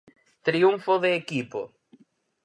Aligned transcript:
Triunfo 0.47 0.93
de 1.03 1.09
equipo. 1.21 1.61